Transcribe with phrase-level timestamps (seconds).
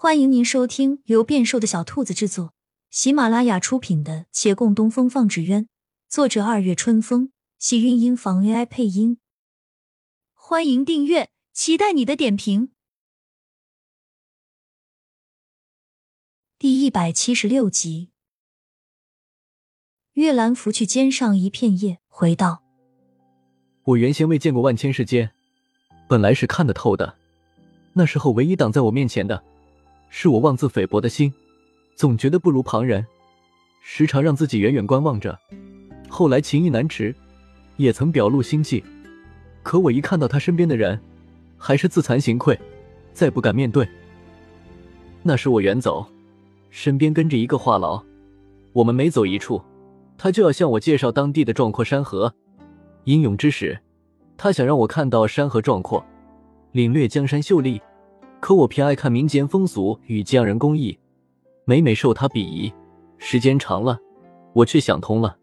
[0.00, 2.54] 欢迎您收听由变瘦的小兔子制作、
[2.88, 5.64] 喜马拉雅出品的《且共东风放纸鸢》，
[6.08, 9.18] 作者二月春风，喜韵音房 AI 配音。
[10.34, 12.70] 欢迎订阅，期待你的点评。
[16.60, 18.10] 第一百七十六集，
[20.12, 22.62] 月兰拂去肩上一片叶，回道
[23.82, 25.32] ：“我原先未见过万千世间，
[26.08, 27.16] 本来是看得透的。
[27.94, 29.42] 那时候唯一挡在我面前的。”
[30.10, 31.32] 是我妄自菲薄的心，
[31.94, 33.06] 总觉得不如旁人，
[33.82, 35.38] 时常让自己远远观望着。
[36.08, 37.14] 后来情意难持，
[37.76, 38.82] 也曾表露心迹，
[39.62, 40.98] 可我一看到他身边的人，
[41.56, 42.58] 还是自惭形愧，
[43.12, 43.86] 再不敢面对。
[45.22, 46.06] 那时我远走，
[46.70, 48.02] 身边跟着一个话痨，
[48.72, 49.60] 我们每走一处，
[50.16, 52.32] 他就要向我介绍当地的壮阔山河、
[53.04, 53.78] 英勇之史。
[54.36, 56.02] 他想让我看到山河壮阔，
[56.72, 57.82] 领略江山秀丽。
[58.40, 60.96] 可我偏爱看民间风俗与匠人工艺，
[61.64, 62.72] 每每受他鄙夷。
[63.18, 63.98] 时间长了，
[64.52, 65.36] 我却想通了：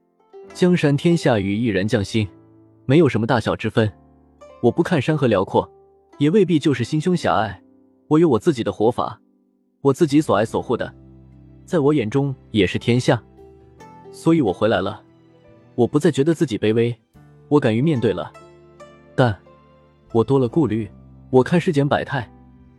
[0.54, 2.28] 江山天下与一人匠心，
[2.86, 3.92] 没有什么大小之分。
[4.62, 5.70] 我不看山河辽阔，
[6.18, 7.62] 也未必就是心胸狭隘。
[8.08, 9.20] 我有我自己的活法，
[9.82, 10.94] 我自己所爱所护的，
[11.66, 13.22] 在我眼中也是天下。
[14.10, 15.04] 所以我回来了，
[15.76, 16.96] 我不再觉得自己卑微，
[17.50, 18.32] 我敢于面对了。
[19.16, 19.38] 但，
[20.14, 20.90] 我多了顾虑。
[21.32, 22.32] 我看世间百态。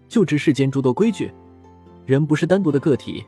[0.08, 1.32] 就知世间诸多规矩，
[2.04, 3.24] 人不是单独的个体，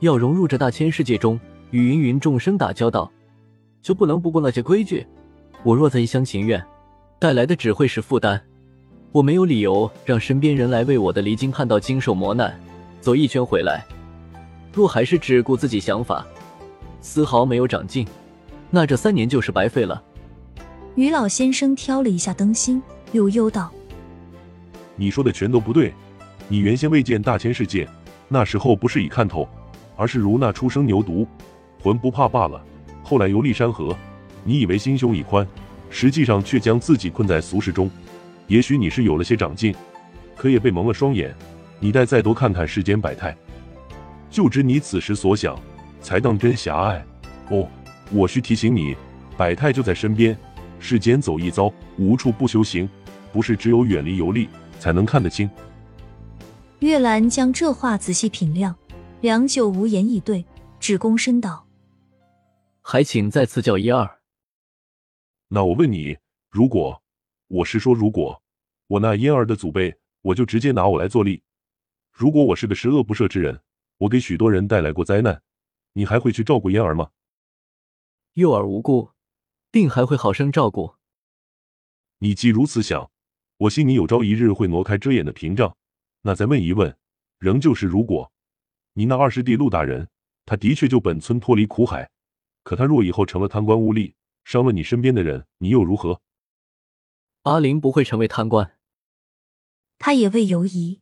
[0.00, 1.38] 要融入这大千世界中，
[1.70, 3.10] 与芸芸众生打交道，
[3.82, 5.06] 就不能不顾那些规矩。
[5.62, 6.62] 我若在一厢情愿，
[7.18, 8.40] 带来的只会是负担。
[9.10, 12.58] 我没有理由让身边人来为我的离经叛道经受磨难，
[13.00, 13.84] 走一圈回来。
[14.72, 16.26] 若还是只顾自己想法，
[17.00, 18.06] 丝毫没有长进，
[18.70, 20.02] 那这三年就是白费了。
[20.94, 23.72] 于老先生挑了一下灯芯，悠悠道
[24.94, 25.92] ：“你说的全都不对。”
[26.50, 27.86] 你原先未见大千世界，
[28.26, 29.46] 那时候不是已看透，
[29.96, 31.26] 而是如那初生牛犊，
[31.82, 32.58] 浑不怕罢了。
[33.02, 33.94] 后来游历山河，
[34.44, 35.46] 你以为心胸已宽，
[35.90, 37.90] 实际上却将自己困在俗世中。
[38.46, 39.74] 也许你是有了些长进，
[40.34, 41.34] 可也被蒙了双眼。
[41.80, 43.36] 你待再多看看世间百态，
[44.30, 45.54] 就知你此时所想，
[46.00, 47.04] 才当真狭隘。
[47.50, 47.68] 哦，
[48.10, 48.96] 我需提醒你，
[49.36, 50.34] 百态就在身边，
[50.80, 52.88] 世间走一遭，无处不修行，
[53.34, 54.48] 不是只有远离游历，
[54.80, 55.48] 才能看得清。
[56.80, 58.76] 月兰将这话仔细品量，
[59.20, 60.44] 良久无言以对，
[60.78, 61.66] 只躬身道
[62.82, 64.20] ：“还请再赐教一二。”
[65.48, 66.18] 那我问你，
[66.48, 67.02] 如果
[67.48, 68.40] 我是说，如果
[68.86, 71.42] 我那婴儿的祖辈，我就直接拿我来做例。
[72.12, 73.60] 如果我是个十恶不赦之人，
[73.96, 75.42] 我给许多人带来过灾难，
[75.94, 77.10] 你还会去照顾婴儿吗？
[78.34, 79.10] 幼儿无辜，
[79.72, 80.94] 定还会好生照顾。
[82.18, 83.10] 你既如此想，
[83.56, 85.76] 我信你有朝一日会挪开遮掩的屏障。
[86.22, 86.96] 那再问一问，
[87.38, 88.32] 仍旧是如果，
[88.94, 90.08] 你那二师弟陆大人，
[90.44, 92.10] 他的确救本村脱离苦海，
[92.64, 94.14] 可他若以后成了贪官污吏，
[94.44, 96.20] 伤了你身边的人，你又如何？
[97.42, 98.76] 阿林不会成为贪官，
[99.98, 101.00] 他也未犹疑。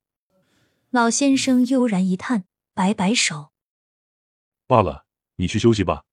[0.90, 3.52] 老先生悠然一叹，摆摆手，
[4.66, 5.06] 罢了，
[5.36, 6.04] 你去休息吧。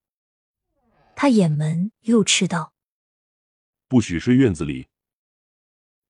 [1.15, 2.73] 他掩门又斥道
[3.87, 4.87] ：“不许睡院子里。”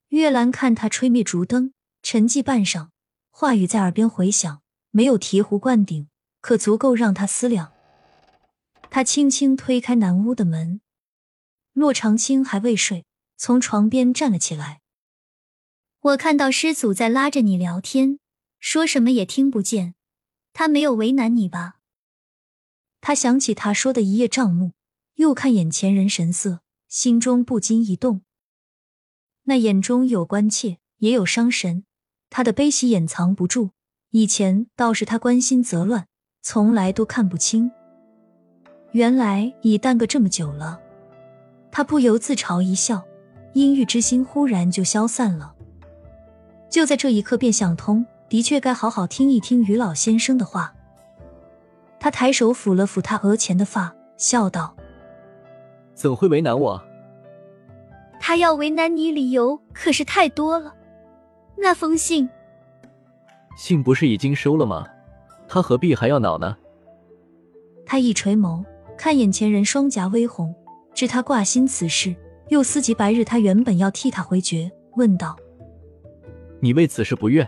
[0.10, 1.74] 月兰看他吹灭烛灯。
[2.04, 2.90] 沉寂半晌，
[3.32, 6.10] 话语在耳边回响，没有醍醐灌顶，
[6.42, 7.72] 可足够让他思量。
[8.90, 10.82] 他轻轻推开南屋的门，
[11.72, 13.06] 洛长青还未睡，
[13.38, 14.82] 从床边站了起来。
[16.02, 18.20] 我看到师祖在拉着你聊天，
[18.60, 19.96] 说什么也听不见，
[20.52, 21.80] 他没有为难你吧？
[23.00, 24.74] 他想起他说的一叶障目，
[25.16, 26.60] 又看眼前人神色，
[26.90, 28.24] 心中不禁一动。
[29.44, 31.86] 那眼中有关切，也有伤神。
[32.36, 33.70] 他的悲喜掩藏不住，
[34.10, 36.08] 以前倒是他关心则乱，
[36.42, 37.70] 从来都看不清。
[38.94, 40.80] 原来已耽搁这么久了，
[41.72, 43.04] 他不由自嘲一笑，
[43.54, 45.54] 阴郁之心忽然就消散了。
[46.72, 50.74] 就在这一刻，便想通，的确该好好听一听于老先生的话。
[52.00, 54.76] 他抬手抚了抚他额前的发，笑道
[55.94, 56.84] ：“怎会为难我？
[58.20, 60.74] 他要为难你，理由可是太多了。”
[61.56, 62.28] 那封信，
[63.58, 64.86] 信不是已经收了吗？
[65.48, 66.58] 他何必还要恼呢？
[67.86, 68.64] 他一垂眸，
[68.98, 70.54] 看眼前人双颊微红，
[70.94, 72.16] 知他挂心此事，
[72.50, 75.38] 又思及白日他原本要替他回绝，问道
[76.60, 77.48] ：“你为此事不悦？”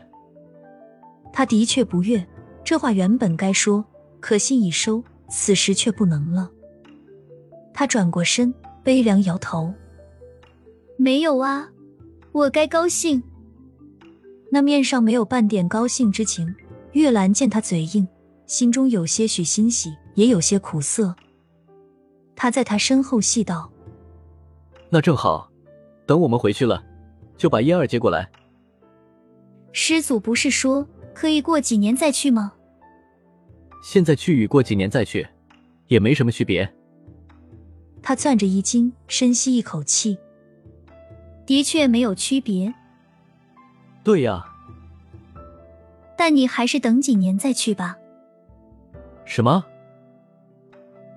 [1.34, 2.26] 他的确不悦，
[2.64, 3.84] 这话原本该说，
[4.20, 6.50] 可信已收，此时却不能了。
[7.74, 8.54] 他转过身，
[8.84, 9.74] 悲凉摇头
[10.98, 11.68] ：“没有啊，
[12.32, 13.22] 我该高兴。”
[14.52, 16.56] 那面上没有半点高兴之情，
[16.94, 18.08] 月兰见他嘴硬，
[18.46, 21.16] 心中有些许欣喜，也有些苦涩。
[22.36, 23.72] 他在他身后细道
[24.90, 25.50] ：“那正好，
[26.06, 26.84] 等我们回去了，
[27.38, 28.30] 就把嫣儿接过来。”
[29.72, 32.54] 师祖不是说可以过几年再去吗？
[33.84, 35.28] 现在去与过几年再去，
[35.88, 36.72] 也没什么区别。
[38.02, 40.18] 他攥着衣襟，深吸一口气。
[41.46, 42.74] 的确没有区别。
[44.06, 44.46] 对呀。
[46.16, 47.98] 但你还是等几年再去吧。
[49.26, 49.66] 什么？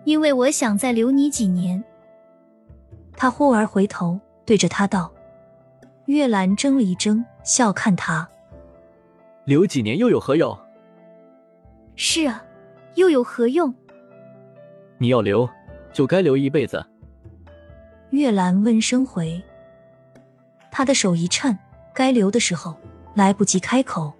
[0.04, 1.84] 因为我想再留你几年。
[3.14, 5.12] 他忽而回头对着他道
[6.06, 8.26] ：“月兰怔了一怔，笑看他。
[9.44, 10.58] 留几年又有何用？
[11.94, 12.42] 是啊，
[12.94, 13.74] 又有何用？
[14.96, 15.48] 你要留，
[15.92, 16.84] 就该留一辈子。”
[18.10, 19.42] 月兰温声回。
[20.70, 21.58] 他的手一颤，
[21.98, 22.76] 该留的时候
[23.14, 24.12] 来不及开口。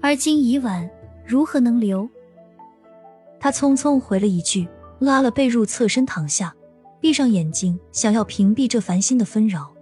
[0.00, 0.90] 而今已晚，
[1.24, 2.08] 如何能留？
[3.38, 4.66] 他匆匆回了一句，
[4.98, 6.52] 拉了被褥，侧身躺下，
[7.00, 9.72] 闭上眼睛，想要屏蔽这烦心的纷扰。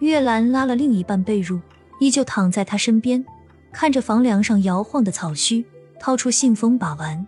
[0.00, 1.60] 月兰拉了另一半被褥，
[2.00, 3.24] 依旧躺在他身边，
[3.70, 5.64] 看着房梁上摇晃的草须，
[6.00, 7.24] 掏出信封把玩。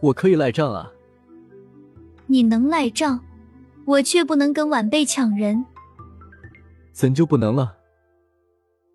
[0.00, 0.90] 我可以赖账啊！
[2.26, 3.20] 你能赖账，
[3.84, 5.64] 我却不能跟晚辈抢人。
[6.94, 7.78] 怎就不能了？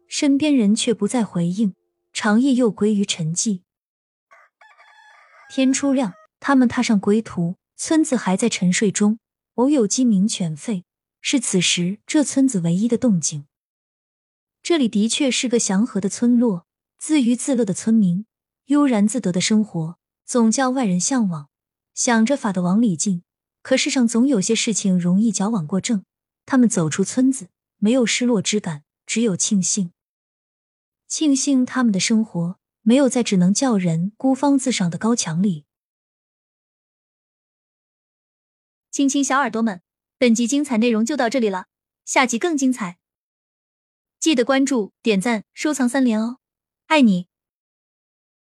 [0.08, 1.76] 身边人却不再回应，
[2.14, 3.62] 长夜又归于沉寂。
[5.52, 9.20] 天初亮，他们踏上归途，村子还在沉睡中，
[9.56, 10.84] 偶有鸡鸣犬吠，
[11.22, 13.46] 是此时这村子唯一的动静。
[14.64, 16.66] 这里的确是个祥和的村落，
[16.98, 18.26] 自娱自乐的村民，
[18.68, 21.50] 悠然自得的生活，总叫外人向往。
[21.94, 23.24] 想着法的往里进，
[23.62, 26.06] 可世上总有些事情容易矫枉过正。
[26.46, 27.50] 他们走出村子，
[27.80, 29.92] 没有失落之感，只有庆幸。
[31.08, 35.66] 庆幸他们的生活没有在只能叫人孤芳自赏的高墙里。
[38.92, 39.82] 亲亲小耳朵们，
[40.18, 41.68] 本集精彩内容就到这里了，
[42.06, 43.00] 下集更精彩，
[44.20, 46.40] 记得关注、点赞、收藏三连哦，
[46.88, 47.29] 爱你！